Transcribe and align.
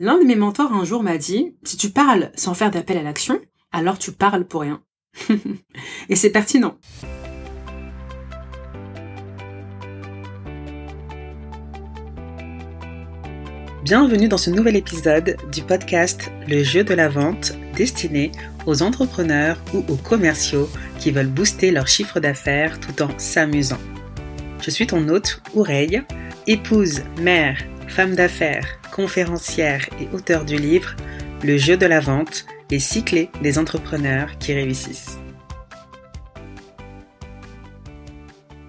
L'un 0.00 0.18
de 0.18 0.24
mes 0.24 0.34
mentors 0.34 0.72
un 0.72 0.84
jour 0.84 1.04
m'a 1.04 1.18
dit, 1.18 1.54
si 1.62 1.76
tu 1.76 1.90
parles 1.90 2.32
sans 2.34 2.52
faire 2.52 2.72
d'appel 2.72 2.98
à 2.98 3.04
l'action, 3.04 3.40
alors 3.70 3.96
tu 3.96 4.10
parles 4.10 4.44
pour 4.44 4.62
rien. 4.62 4.82
Et 6.08 6.16
c'est 6.16 6.30
pertinent. 6.30 6.76
Bienvenue 13.84 14.26
dans 14.26 14.36
ce 14.36 14.50
nouvel 14.50 14.74
épisode 14.74 15.36
du 15.52 15.62
podcast 15.62 16.32
Le 16.48 16.64
jeu 16.64 16.82
de 16.82 16.94
la 16.94 17.08
vente 17.08 17.52
destiné 17.76 18.32
aux 18.66 18.82
entrepreneurs 18.82 19.62
ou 19.74 19.84
aux 19.88 19.96
commerciaux 19.96 20.68
qui 20.98 21.12
veulent 21.12 21.28
booster 21.28 21.70
leur 21.70 21.86
chiffre 21.86 22.18
d'affaires 22.18 22.80
tout 22.80 23.00
en 23.00 23.16
s'amusant. 23.16 23.78
Je 24.60 24.70
suis 24.70 24.88
ton 24.88 25.08
hôte, 25.08 25.40
Oureille, 25.54 26.02
épouse, 26.48 27.02
mère, 27.20 27.58
femme 27.88 28.14
d'affaires, 28.14 28.66
conférencière 28.92 29.88
et 30.00 30.08
auteur 30.14 30.44
du 30.44 30.56
livre 30.56 30.94
Le 31.42 31.56
jeu 31.56 31.76
de 31.76 31.86
la 31.86 32.00
vente, 32.00 32.46
les 32.70 32.78
six 32.78 33.04
des 33.42 33.58
entrepreneurs 33.58 34.38
qui 34.38 34.52
réussissent. 34.52 35.18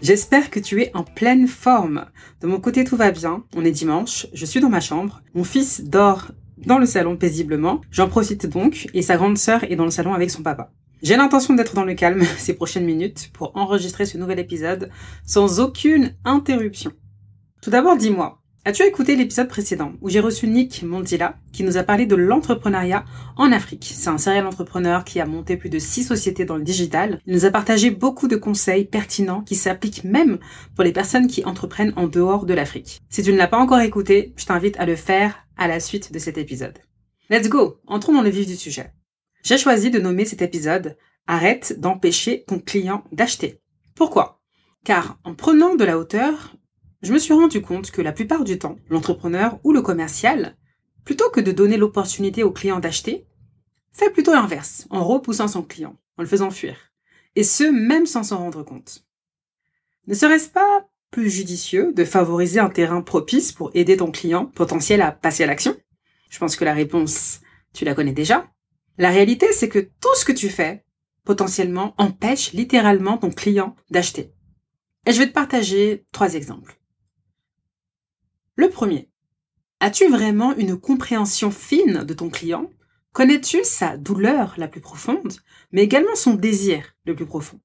J'espère 0.00 0.50
que 0.50 0.58
tu 0.58 0.82
es 0.82 0.90
en 0.94 1.04
pleine 1.04 1.46
forme. 1.46 2.06
De 2.40 2.48
mon 2.48 2.58
côté, 2.58 2.82
tout 2.82 2.96
va 2.96 3.12
bien. 3.12 3.44
On 3.54 3.64
est 3.64 3.70
dimanche, 3.70 4.26
je 4.32 4.44
suis 4.44 4.60
dans 4.60 4.68
ma 4.68 4.80
chambre. 4.80 5.22
Mon 5.34 5.44
fils 5.44 5.84
dort 5.84 6.32
dans 6.66 6.78
le 6.78 6.86
salon 6.86 7.16
paisiblement. 7.16 7.80
J'en 7.92 8.08
profite 8.08 8.46
donc 8.46 8.88
et 8.94 9.02
sa 9.02 9.16
grande 9.16 9.38
sœur 9.38 9.62
est 9.64 9.76
dans 9.76 9.84
le 9.84 9.90
salon 9.90 10.14
avec 10.14 10.30
son 10.30 10.42
papa. 10.42 10.72
J'ai 11.02 11.16
l'intention 11.16 11.54
d'être 11.54 11.74
dans 11.74 11.84
le 11.84 11.94
calme 11.94 12.24
ces 12.38 12.54
prochaines 12.54 12.84
minutes 12.84 13.30
pour 13.32 13.56
enregistrer 13.56 14.06
ce 14.06 14.18
nouvel 14.18 14.40
épisode 14.40 14.90
sans 15.24 15.60
aucune 15.60 16.16
interruption. 16.24 16.92
Tout 17.60 17.70
d'abord, 17.70 17.96
dis-moi, 17.96 18.41
As-tu 18.64 18.84
écouté 18.84 19.16
l'épisode 19.16 19.48
précédent 19.48 19.94
où 20.00 20.08
j'ai 20.08 20.20
reçu 20.20 20.46
Nick 20.46 20.84
Mondila 20.84 21.36
qui 21.52 21.64
nous 21.64 21.78
a 21.78 21.82
parlé 21.82 22.06
de 22.06 22.14
l'entrepreneuriat 22.14 23.04
en 23.36 23.50
Afrique? 23.50 23.90
C'est 23.92 24.08
un 24.08 24.18
serial 24.18 24.46
entrepreneur 24.46 25.02
qui 25.02 25.18
a 25.18 25.26
monté 25.26 25.56
plus 25.56 25.68
de 25.68 25.80
six 25.80 26.04
sociétés 26.04 26.44
dans 26.44 26.56
le 26.56 26.62
digital. 26.62 27.20
Il 27.26 27.34
nous 27.34 27.44
a 27.44 27.50
partagé 27.50 27.90
beaucoup 27.90 28.28
de 28.28 28.36
conseils 28.36 28.84
pertinents 28.84 29.40
qui 29.40 29.56
s'appliquent 29.56 30.04
même 30.04 30.38
pour 30.76 30.84
les 30.84 30.92
personnes 30.92 31.26
qui 31.26 31.44
entreprennent 31.44 31.92
en 31.96 32.06
dehors 32.06 32.46
de 32.46 32.54
l'Afrique. 32.54 33.00
Si 33.08 33.24
tu 33.24 33.32
ne 33.32 33.36
l'as 33.36 33.48
pas 33.48 33.58
encore 33.58 33.80
écouté, 33.80 34.32
je 34.36 34.46
t'invite 34.46 34.78
à 34.78 34.86
le 34.86 34.94
faire 34.94 35.44
à 35.56 35.66
la 35.66 35.80
suite 35.80 36.12
de 36.12 36.20
cet 36.20 36.38
épisode. 36.38 36.78
Let's 37.30 37.48
go 37.48 37.80
Entrons 37.88 38.12
dans 38.12 38.22
le 38.22 38.30
vif 38.30 38.46
du 38.46 38.54
sujet. 38.54 38.92
J'ai 39.42 39.58
choisi 39.58 39.90
de 39.90 39.98
nommer 39.98 40.24
cet 40.24 40.40
épisode 40.40 40.96
Arrête 41.26 41.80
d'empêcher 41.80 42.44
ton 42.46 42.60
client 42.60 43.02
d'acheter. 43.10 43.60
Pourquoi? 43.96 44.40
Car 44.84 45.18
en 45.24 45.34
prenant 45.34 45.74
de 45.74 45.84
la 45.84 45.98
hauteur, 45.98 46.54
je 47.02 47.12
me 47.12 47.18
suis 47.18 47.34
rendu 47.34 47.60
compte 47.60 47.90
que 47.90 48.00
la 48.00 48.12
plupart 48.12 48.44
du 48.44 48.58
temps, 48.58 48.76
l'entrepreneur 48.88 49.58
ou 49.64 49.72
le 49.72 49.82
commercial, 49.82 50.56
plutôt 51.04 51.28
que 51.30 51.40
de 51.40 51.52
donner 51.52 51.76
l'opportunité 51.76 52.44
au 52.44 52.52
client 52.52 52.78
d'acheter, 52.78 53.26
fait 53.92 54.10
plutôt 54.10 54.32
l'inverse, 54.32 54.86
en 54.90 55.04
repoussant 55.04 55.48
son 55.48 55.62
client, 55.62 55.96
en 56.16 56.22
le 56.22 56.28
faisant 56.28 56.50
fuir. 56.50 56.76
Et 57.34 57.42
ce, 57.42 57.64
même 57.64 58.06
sans 58.06 58.22
s'en 58.22 58.38
rendre 58.38 58.62
compte. 58.62 59.04
Ne 60.06 60.14
serait-ce 60.14 60.48
pas 60.48 60.88
plus 61.10 61.28
judicieux 61.28 61.92
de 61.92 62.04
favoriser 62.04 62.60
un 62.60 62.70
terrain 62.70 63.02
propice 63.02 63.52
pour 63.52 63.70
aider 63.74 63.96
ton 63.96 64.10
client 64.10 64.46
potentiel 64.46 65.02
à 65.02 65.12
passer 65.12 65.42
à 65.42 65.46
l'action? 65.46 65.76
Je 66.30 66.38
pense 66.38 66.56
que 66.56 66.64
la 66.64 66.72
réponse, 66.72 67.40
tu 67.74 67.84
la 67.84 67.94
connais 67.94 68.12
déjà. 68.12 68.48
La 68.96 69.10
réalité, 69.10 69.52
c'est 69.52 69.68
que 69.68 69.78
tout 69.78 70.14
ce 70.14 70.24
que 70.24 70.32
tu 70.32 70.48
fais, 70.48 70.84
potentiellement, 71.24 71.94
empêche 71.98 72.52
littéralement 72.52 73.18
ton 73.18 73.30
client 73.30 73.76
d'acheter. 73.90 74.32
Et 75.06 75.12
je 75.12 75.18
vais 75.18 75.26
te 75.26 75.32
partager 75.32 76.06
trois 76.12 76.34
exemples. 76.34 76.81
Le 78.54 78.68
premier. 78.68 79.08
As-tu 79.80 80.08
vraiment 80.08 80.54
une 80.54 80.78
compréhension 80.78 81.50
fine 81.50 82.04
de 82.04 82.12
ton 82.12 82.28
client? 82.28 82.68
Connais-tu 83.14 83.64
sa 83.64 83.96
douleur 83.96 84.54
la 84.58 84.68
plus 84.68 84.82
profonde, 84.82 85.32
mais 85.72 85.82
également 85.82 86.14
son 86.14 86.34
désir 86.34 86.94
le 87.06 87.14
plus 87.14 87.24
profond? 87.24 87.60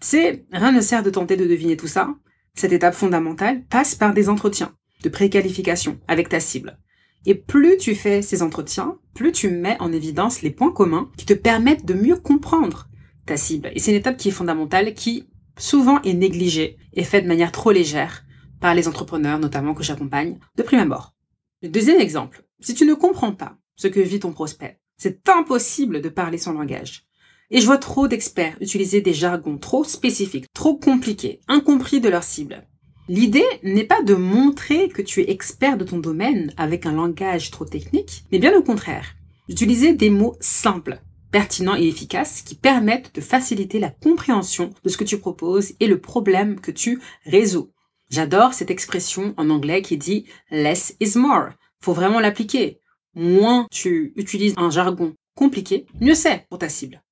C'est, 0.00 0.44
rien 0.52 0.70
ne 0.72 0.82
sert 0.82 1.02
de 1.02 1.08
tenter 1.08 1.36
de 1.38 1.46
deviner 1.46 1.78
tout 1.78 1.86
ça. 1.86 2.14
Cette 2.54 2.72
étape 2.72 2.92
fondamentale 2.92 3.64
passe 3.64 3.94
par 3.94 4.12
des 4.12 4.28
entretiens 4.28 4.76
de 5.02 5.08
préqualification 5.08 5.98
avec 6.08 6.28
ta 6.28 6.40
cible. 6.40 6.78
Et 7.24 7.34
plus 7.34 7.78
tu 7.78 7.94
fais 7.94 8.20
ces 8.20 8.42
entretiens, 8.42 8.98
plus 9.14 9.32
tu 9.32 9.48
mets 9.48 9.80
en 9.80 9.92
évidence 9.92 10.42
les 10.42 10.50
points 10.50 10.72
communs 10.72 11.10
qui 11.16 11.24
te 11.24 11.32
permettent 11.32 11.86
de 11.86 11.94
mieux 11.94 12.16
comprendre 12.16 12.90
ta 13.24 13.38
cible. 13.38 13.70
Et 13.74 13.78
c'est 13.78 13.92
une 13.92 13.96
étape 13.96 14.18
qui 14.18 14.28
est 14.28 14.32
fondamentale, 14.32 14.92
qui 14.92 15.26
souvent 15.56 16.02
est 16.02 16.12
négligée 16.12 16.76
et 16.92 17.04
faite 17.04 17.24
de 17.24 17.28
manière 17.28 17.52
trop 17.52 17.72
légère 17.72 18.26
par 18.62 18.74
les 18.74 18.86
entrepreneurs 18.86 19.40
notamment 19.40 19.74
que 19.74 19.82
j'accompagne 19.82 20.38
de 20.56 20.62
prime 20.62 20.78
abord. 20.78 21.14
Le 21.62 21.68
deuxième 21.68 22.00
exemple, 22.00 22.44
si 22.60 22.74
tu 22.74 22.86
ne 22.86 22.94
comprends 22.94 23.32
pas 23.32 23.56
ce 23.74 23.88
que 23.88 24.00
vit 24.00 24.20
ton 24.20 24.32
prospect, 24.32 24.78
c'est 24.96 25.28
impossible 25.28 26.00
de 26.00 26.08
parler 26.08 26.38
son 26.38 26.52
langage. 26.52 27.04
Et 27.50 27.60
je 27.60 27.66
vois 27.66 27.76
trop 27.76 28.06
d'experts 28.06 28.56
utiliser 28.60 29.00
des 29.00 29.14
jargons 29.14 29.58
trop 29.58 29.82
spécifiques, 29.82 30.46
trop 30.54 30.76
compliqués, 30.76 31.40
incompris 31.48 32.00
de 32.00 32.08
leur 32.08 32.22
cible. 32.22 32.66
L'idée 33.08 33.44
n'est 33.64 33.84
pas 33.84 34.00
de 34.00 34.14
montrer 34.14 34.88
que 34.88 35.02
tu 35.02 35.20
es 35.20 35.30
expert 35.30 35.76
de 35.76 35.84
ton 35.84 35.98
domaine 35.98 36.54
avec 36.56 36.86
un 36.86 36.92
langage 36.92 37.50
trop 37.50 37.64
technique, 37.64 38.24
mais 38.30 38.38
bien 38.38 38.56
au 38.56 38.62
contraire, 38.62 39.16
d'utiliser 39.48 39.92
des 39.92 40.08
mots 40.08 40.36
simples, 40.38 41.00
pertinents 41.32 41.76
et 41.76 41.88
efficaces 41.88 42.42
qui 42.42 42.54
permettent 42.54 43.12
de 43.12 43.20
faciliter 43.20 43.80
la 43.80 43.90
compréhension 43.90 44.70
de 44.84 44.88
ce 44.88 44.96
que 44.96 45.04
tu 45.04 45.18
proposes 45.18 45.72
et 45.80 45.88
le 45.88 46.00
problème 46.00 46.60
que 46.60 46.70
tu 46.70 47.00
résous. 47.26 47.72
J'adore 48.12 48.52
cette 48.52 48.70
expression 48.70 49.32
en 49.38 49.48
anglais 49.48 49.80
qui 49.80 49.96
dit 49.96 50.26
less 50.50 50.94
is 51.00 51.16
more. 51.16 51.48
Faut 51.80 51.94
vraiment 51.94 52.20
l'appliquer. 52.20 52.78
Moins 53.14 53.66
tu 53.70 54.12
utilises 54.16 54.52
un 54.58 54.68
jargon 54.68 55.14
compliqué, 55.34 55.86
mieux 55.98 56.14
c'est 56.14 56.46
pour 56.50 56.58
ta 56.58 56.68
cible. 56.68 57.02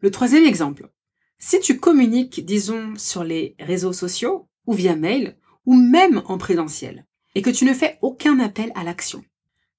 Le 0.00 0.10
troisième 0.10 0.44
exemple. 0.44 0.90
Si 1.38 1.60
tu 1.60 1.78
communiques, 1.78 2.44
disons, 2.44 2.96
sur 2.96 3.22
les 3.22 3.54
réseaux 3.60 3.92
sociaux, 3.92 4.48
ou 4.66 4.72
via 4.72 4.96
mail, 4.96 5.36
ou 5.66 5.74
même 5.74 6.22
en 6.26 6.36
présentiel, 6.36 7.06
et 7.36 7.42
que 7.42 7.50
tu 7.50 7.64
ne 7.64 7.74
fais 7.74 7.98
aucun 8.02 8.40
appel 8.40 8.72
à 8.74 8.82
l'action, 8.82 9.24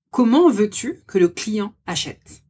comment 0.09 0.49
veux-tu 0.49 1.01
que 1.05 1.17
le 1.17 1.27
client 1.27 1.75
achète? 1.85 2.43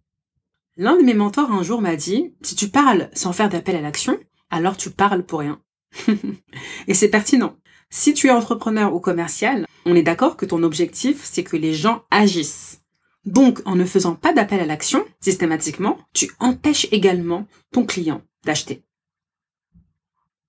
L'un 0.78 0.96
de 0.96 1.02
mes 1.02 1.16
mentors 1.16 1.52
un 1.52 1.64
jour 1.64 1.82
m'a 1.82 1.96
dit, 1.96 2.36
si 2.44 2.56
tu 2.56 2.70
parles 2.70 3.10
sans 3.14 3.34
faire 3.34 3.50
d'appel 3.50 3.78
à 3.78 3.82
l'action, 3.82 4.20
alors 4.52 4.78
tu 4.78 4.92
parles 4.92 5.26
pour 5.26 5.40
rien. 5.40 5.60
et 6.88 6.94
c'est 6.94 7.10
pertinent. 7.10 7.56
Si 7.90 8.14
tu 8.14 8.28
es 8.28 8.32
entrepreneur 8.32 8.94
ou 8.94 9.00
commercial, 9.00 9.66
on 9.86 9.96
est 9.96 10.04
d'accord 10.04 10.38
que 10.38 10.46
ton 10.46 10.64
objectif, 10.64 11.22
c'est 11.24 11.44
que 11.44 11.58
les 11.58 11.74
gens 11.74 12.04
agissent. 12.12 12.82
Donc, 13.26 13.62
en 13.66 13.76
ne 13.76 13.86
faisant 13.86 14.16
pas 14.16 14.34
d'appel 14.34 14.60
à 14.60 14.66
l'action, 14.66 15.04
systématiquement, 15.20 15.98
tu 16.14 16.32
empêches 16.40 16.88
également 16.92 17.48
ton 17.72 17.86
client 17.86 18.22
d'acheter. 18.46 18.84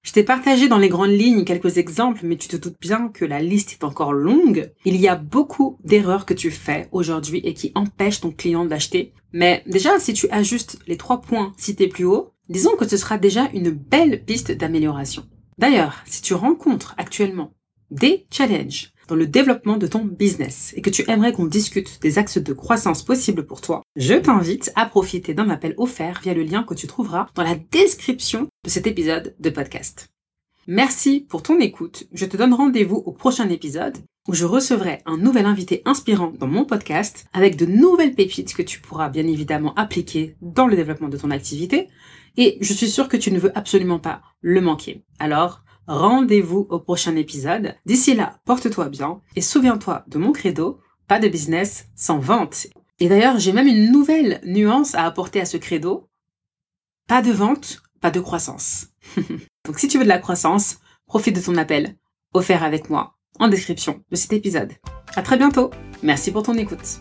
Je 0.03 0.13
t'ai 0.13 0.23
partagé 0.23 0.69
dans 0.69 0.79
les 0.79 0.89
grandes 0.89 1.11
lignes 1.11 1.45
quelques 1.45 1.79
exemples, 1.79 2.21
mais 2.23 2.37
tu 2.37 2.47
te 2.47 2.57
doutes 2.57 2.81
bien 2.81 3.09
que 3.09 3.25
la 3.25 3.43
liste 3.43 3.73
est 3.73 3.85
encore 3.85 4.13
longue. 4.13 4.71
Il 4.85 4.97
y 4.97 5.09
a 5.09 5.17
beaucoup 5.17 5.79
d'erreurs 5.83 6.27
que 6.27 6.35
tu 6.35 6.53
fais 6.53 6.89
aujourd'hui 6.93 7.41
et 7.43 7.55
qui 7.55 7.73
empêchent 7.75 8.21
ton 8.21 8.31
client 8.31 8.65
d'acheter. 8.65 9.15
Mais 9.33 9.65
déjà, 9.67 9.99
si 9.99 10.13
tu 10.13 10.29
ajustes 10.31 10.79
les 10.87 10.97
trois 10.97 11.21
points 11.21 11.53
cités 11.57 11.89
plus 11.89 12.05
haut, 12.05 12.31
disons 12.49 12.77
que 12.77 12.87
ce 12.87 12.97
sera 12.97 13.19
déjà 13.19 13.51
une 13.53 13.71
belle 13.71 14.25
piste 14.25 14.53
d'amélioration. 14.53 15.27
D'ailleurs, 15.59 16.03
si 16.05 16.21
tu 16.21 16.35
rencontres 16.35 16.95
actuellement 16.99 17.53
des 17.91 18.27
challenges 18.31 18.93
dans 19.09 19.15
le 19.15 19.27
développement 19.27 19.77
de 19.77 19.87
ton 19.87 20.05
business 20.05 20.75
et 20.77 20.83
que 20.83 20.91
tu 20.91 21.09
aimerais 21.09 21.33
qu'on 21.33 21.47
discute 21.47 22.01
des 22.03 22.19
axes 22.19 22.39
de 22.39 22.53
croissance 22.53 23.03
possibles 23.03 23.47
pour 23.47 23.61
toi, 23.61 23.83
je 23.95 24.15
t'invite 24.15 24.73
à 24.75 24.87
profiter 24.87 25.33
d'un 25.33 25.49
appel 25.49 25.75
offert 25.79 26.21
via 26.23 26.35
le 26.35 26.43
lien 26.43 26.63
que 26.63 26.75
tu 26.75 26.87
trouveras 26.87 27.29
dans 27.35 27.45
la 27.45 27.55
description 27.55 28.49
de 28.65 28.71
cet 28.71 28.87
épisode 28.87 29.35
de 29.39 29.51
podcast. 29.51 30.09
Merci 30.67 31.25
pour 31.29 31.43
ton 31.43 31.61
écoute. 31.61 32.09
Je 32.13 32.27
te 32.27 32.37
donne 32.37 32.53
rendez-vous 32.53 32.97
au 32.97 33.13
prochain 33.13 33.49
épisode 33.49 33.97
où 34.29 34.35
je 34.35 34.45
recevrai 34.45 35.03
un 35.07 35.17
nouvel 35.17 35.47
invité 35.47 35.83
inspirant 35.85 36.33
dans 36.39 36.47
mon 36.47 36.65
podcast 36.65 37.27
avec 37.33 37.57
de 37.57 37.67
nouvelles 37.67 38.15
pépites 38.15 38.55
que 38.55 38.63
tu 38.63 38.81
pourras 38.81 39.09
bien 39.09 39.27
évidemment 39.27 39.75
appliquer 39.75 40.37
dans 40.41 40.67
le 40.67 40.77
développement 40.77 41.09
de 41.09 41.17
ton 41.17 41.31
activité 41.31 41.89
et 42.37 42.59
je 42.61 42.73
suis 42.73 42.91
sûre 42.91 43.09
que 43.09 43.17
tu 43.17 43.31
ne 43.31 43.39
veux 43.39 43.57
absolument 43.57 43.99
pas 43.99 44.23
le 44.41 44.61
manquer. 44.61 45.05
Alors, 45.19 45.63
rendez-vous 45.87 46.67
au 46.71 46.79
prochain 46.79 47.17
épisode. 47.17 47.75
D'ici 47.87 48.15
là, 48.15 48.41
porte-toi 48.45 48.89
bien 48.89 49.21
et 49.37 49.41
souviens-toi 49.41 50.05
de 50.09 50.19
mon 50.19 50.33
credo, 50.33 50.81
pas 51.09 51.19
de 51.19 51.29
business 51.29 51.89
sans 51.95 52.19
vente. 52.19 52.67
Et 52.99 53.09
d'ailleurs, 53.09 53.39
j'ai 53.39 53.53
même 53.53 53.69
une 53.69 53.91
nouvelle 53.91 54.41
nuance 54.45 54.95
à 54.95 55.05
apporter 55.05 55.41
à 55.41 55.47
ce 55.47 55.57
credo. 55.57 56.09
Pas 57.09 57.23
de 57.23 57.33
vente, 57.33 57.83
pas 58.01 58.11
de 58.11 58.21
croissance. 58.21 58.89
Donc 59.65 59.79
si 59.79 59.89
tu 59.89 59.99
veux 59.99 60.05
de 60.05 60.09
la 60.09 60.19
croissance, 60.19 60.79
profite 61.07 61.37
de 61.37 61.41
ton 61.41 61.57
appel, 61.57 61.97
offert 62.35 62.65
avec 62.65 62.91
moi, 62.91 63.16
en 63.39 63.49
description 63.49 64.03
de 64.11 64.17
cet 64.17 64.33
épisode. 64.33 64.73
À 65.15 65.23
très 65.23 65.37
bientôt. 65.37 65.71
Merci 66.03 66.31
pour 66.31 66.43
ton 66.43 66.55
écoute. 66.55 67.01